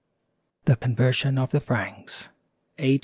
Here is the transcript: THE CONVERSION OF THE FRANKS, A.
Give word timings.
THE 0.65 0.77
CONVERSION 0.77 1.37
OF 1.37 1.51
THE 1.51 1.59
FRANKS, 1.59 2.29
A. 2.79 2.99